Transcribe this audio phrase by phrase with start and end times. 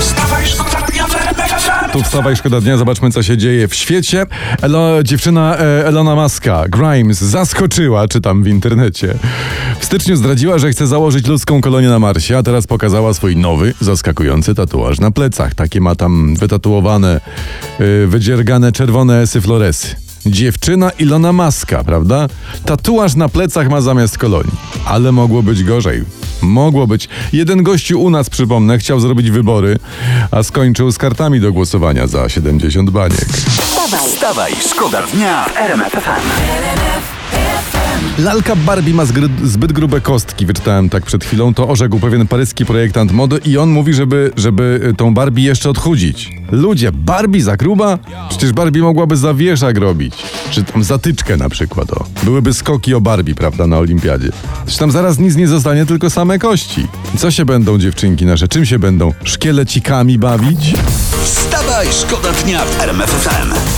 [0.00, 1.28] Wstawaj, szkoda dnia w.
[1.92, 4.26] Tu wstawaj, szkoda dnia, zobaczmy co się dzieje w świecie.
[4.62, 9.14] Elo, dziewczyna e, Elona Muska, Grimes, zaskoczyła, czytam w internecie.
[9.80, 13.74] W styczniu zdradziła, że chce założyć ludzką kolonię na Marsie, a teraz pokazała swój nowy,
[13.80, 15.54] zaskakujący tatuaż na plecach.
[15.54, 17.20] Takie ma tam wytatuowane,
[17.78, 19.96] e, wydziergane czerwone syfloresy.
[20.26, 22.28] Dziewczyna Ilona Maska, prawda?
[22.64, 24.52] Tatuaż na plecach ma zamiast kolonii.
[24.84, 26.04] Ale mogło być gorzej.
[26.42, 27.08] Mogło być.
[27.32, 29.78] Jeden gościu u nas, przypomnę, chciał zrobić wybory,
[30.30, 33.26] a skończył z kartami do głosowania za 70 baniek.
[33.26, 37.17] Wstawaj, Wstawaj, szkoda dnia w RMF.
[38.18, 39.04] Lalka Barbie ma
[39.44, 41.54] zbyt grube kostki, wyczytałem tak przed chwilą.
[41.54, 45.70] To orzekł pewien paryski projektant mody i on mówi, żeby, żeby y, tą Barbie jeszcze
[45.70, 46.30] odchudzić.
[46.52, 47.98] Ludzie, Barbie za gruba?
[48.28, 50.14] Przecież Barbie mogłaby zawieszak robić.
[50.50, 52.04] Czy tam zatyczkę na przykład, o.
[52.24, 54.28] Byłyby skoki o Barbie, prawda, na olimpiadzie.
[54.66, 56.86] Czy tam zaraz nic nie zostanie, tylko same kości.
[57.18, 58.48] Co się będą dziewczynki nasze?
[58.48, 59.12] Czym się będą?
[59.24, 60.74] Szkielecikami bawić?
[61.24, 63.77] Wstawaj, szkoda dnia w RMF FM.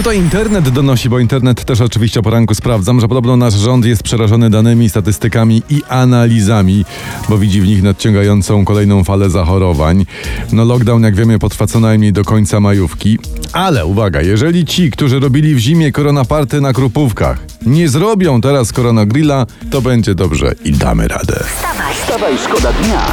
[0.00, 4.02] Tutaj internet donosi, bo internet też oczywiście o poranku sprawdzam, że podobno nasz rząd jest
[4.02, 6.84] przerażony danymi, statystykami i analizami,
[7.28, 10.06] bo widzi w nich nadciągającą kolejną falę zachorowań.
[10.52, 13.18] No lockdown, jak wiemy, potrwa co najmniej do końca majówki.
[13.52, 19.46] Ale uwaga, jeżeli ci, którzy robili w zimie koronaparty na Krupówkach, nie zrobią teraz koronagrilla,
[19.70, 21.44] to będzie dobrze i damy radę.
[21.92, 23.06] Wstawaj, szkoda dnia.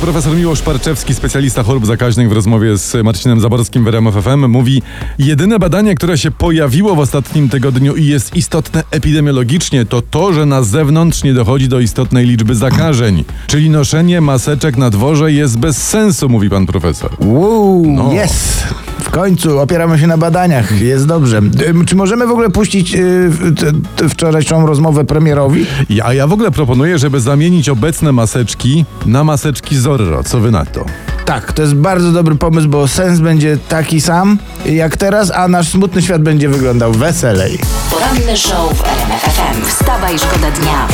[0.00, 4.82] Profesor Miłosz Parczewski, specjalista chorób zakaźnych w rozmowie z Marcinem Zaborskim w RMF FM mówi
[5.18, 10.46] jedyne badanie, które się pojawiło w ostatnim tygodniu i jest istotne epidemiologicznie to to, że
[10.46, 13.24] na zewnątrz nie dochodzi do istotnej liczby zakażeń.
[13.46, 17.10] Czyli noszenie maseczek na dworze jest bez sensu, mówi pan profesor.
[17.20, 18.12] Wow, No.
[18.12, 18.66] jest!
[19.06, 21.40] W końcu opieramy się na badaniach, jest dobrze.
[21.86, 25.66] Czy możemy w ogóle puścić y, wczorajszą rozmowę premierowi?
[25.90, 30.24] Ja- A ja w ogóle proponuję, żeby zamienić obecne maseczki na maseczki Zorro.
[30.24, 30.84] Co wy na to?
[31.24, 35.68] Tak, to jest bardzo dobry pomysł, bo sens będzie taki sam jak teraz, a nasz
[35.68, 37.58] smutny świat będzie wyglądał weselej.
[37.90, 39.64] poranny show w RMF FM.
[39.68, 40.88] Wstawaj, szkoda dnia.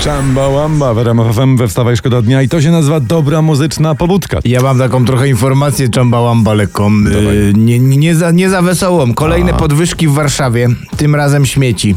[0.00, 3.94] Czamba łamba w RMF FM we Wstawaj Szkoda Dnia i to się nazywa dobra muzyczna
[3.94, 4.38] pobudka.
[4.44, 9.14] Ja mam taką trochę informację czambałamba lekką, y, nie, nie, za, nie za wesołą.
[9.14, 11.94] Kolejne podwyżki w Warszawie, tym razem śmieci.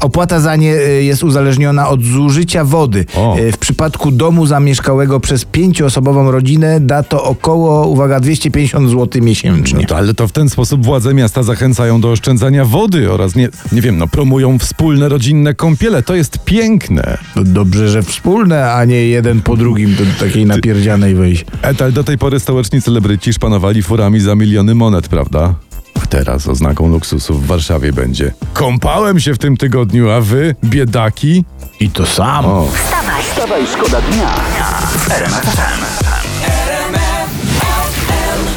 [0.00, 3.04] Opłata za nie y, jest uzależniona od zużycia wody.
[3.16, 3.36] O.
[3.38, 9.78] Y, W przypadku domu zamieszkałego przez pięcioosobową rodzinę da to około, uwaga, 250 zł miesięcznie.
[9.80, 13.48] No to, ale to w ten sposób władze miasta zachęcają do oszczędzania wody oraz nie,
[13.72, 16.02] nie wiem, no promują wspólne rodzinne kąpiele.
[16.02, 17.18] To jest piękne.
[17.34, 21.44] To Dobrze, że wspólne, a nie jeden po drugim do takiej napierdzianej wejść.
[21.62, 25.54] Etal do tej pory stołeczni celebryci szpanowali furami za miliony monet, prawda?
[26.02, 28.32] A teraz oznaką luksusu w Warszawie będzie.
[28.52, 31.44] Kąpałem się w tym tygodniu, a wy, biedaki?
[31.80, 32.68] I to samo.
[32.74, 34.28] Wstawaj, Wstawaj, szkoda dnia
[34.98, 36.11] w RMF FM.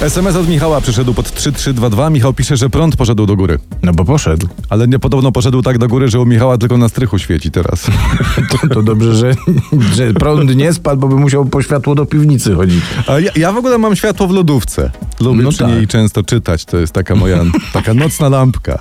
[0.02, 2.10] SMS od Michała przyszedł pod 3322.
[2.10, 3.60] Michał pisze, że prąd poszedł do góry.
[3.84, 4.48] No bo poszedł.
[4.70, 7.86] Ale nie podobno poszedł tak do góry, że u Michała tylko na strychu świeci teraz.
[8.62, 9.36] To, to dobrze, że,
[9.96, 12.84] że prąd nie spadł, bo by musiał po światło do piwnicy chodzić.
[13.08, 14.92] A ja, ja w ogóle mam światło w lodówce.
[15.20, 15.68] Lubię No przy tak.
[15.68, 16.66] niej często czytać.
[16.66, 18.80] To jest taka moja taka nocna lampka.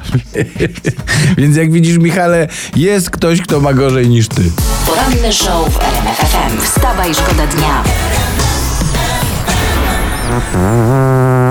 [1.38, 4.42] Więc jak widzisz, Michale, jest ktoś, kto ma gorzej niż ty.
[4.86, 6.60] poranny show w RMF FM.
[6.62, 7.84] Wstawaj, szkoda dnia.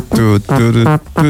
[0.10, 0.56] Tu, tu,
[1.14, 1.24] tu.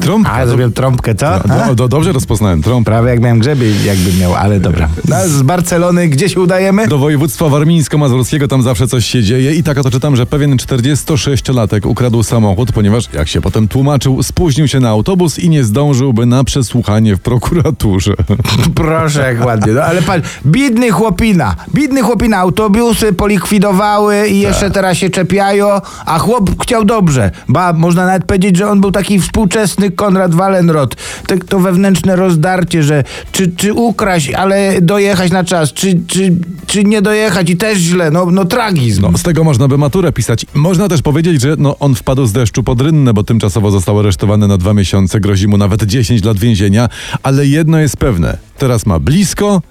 [0.00, 0.32] Trąbka.
[0.32, 1.26] A, zrobiłem trąbkę, co?
[1.48, 1.74] Do, A?
[1.74, 2.90] do, dobrze rozpoznałem trąbkę.
[2.90, 4.88] Prawie jak miałem grzebie, jakby miał, ale dobra.
[5.08, 6.88] No, z Barcelony gdzie się udajemy?
[6.88, 11.86] Do województwa warmińsko-mazurskiego tam zawsze coś się dzieje i tak oto czytam, że pewien 46-latek
[11.86, 16.44] ukradł samochód, ponieważ, jak się potem tłumaczył, spóźnił się na autobus i nie zdążyłby na
[16.44, 18.14] przesłuchanie w prokuraturze.
[18.74, 19.72] Proszę, jak ładnie.
[19.72, 26.18] No, ale patrz, biedny chłopina, biedny chłopina, autobusy polikwidowały i jeszcze teraz się czepiają, a
[26.18, 27.30] chłop chciał dobrze.
[27.48, 30.96] Ba, można nawet powiedzieć, że on był taki współczesny Konrad Wallenrod.
[31.26, 36.32] To, to wewnętrzne rozdarcie, że czy, czy ukraść, ale dojechać na czas, czy, czy,
[36.66, 39.02] czy nie dojechać i też źle, no, no tragizm.
[39.02, 40.46] No, z tego można by maturę pisać.
[40.54, 44.48] Można też powiedzieć, że no, on wpadł z deszczu pod rynnę, bo tymczasowo został aresztowany
[44.48, 46.88] na dwa miesiące, grozi mu nawet 10 lat więzienia,
[47.22, 49.62] ale jedno jest pewne, teraz ma blisko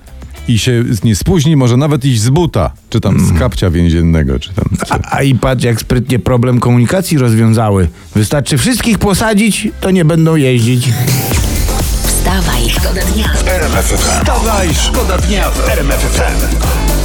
[0.48, 4.54] i się nie spóźni, może nawet iść z buta, czy tam z kapcia więziennego, czy
[4.54, 4.66] tam...
[4.86, 4.94] Czy...
[4.94, 7.88] A, a i patrz, jak sprytnie problem komunikacji rozwiązały.
[8.16, 10.90] Wystarczy wszystkich posadzić, to nie będą jeździć.
[12.06, 13.34] Wstawaj, szkoda dnia.
[13.46, 14.20] RMF FM.
[14.20, 16.99] Wstawaj, szkoda dnia w RMF FM.